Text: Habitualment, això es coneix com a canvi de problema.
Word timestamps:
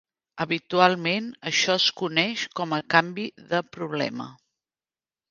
Habitualment, 0.43 1.25
això 1.51 1.75
es 1.81 1.85
coneix 1.99 2.45
com 2.59 2.73
a 2.77 2.79
canvi 2.93 3.25
de 3.53 3.61
problema. 3.77 4.27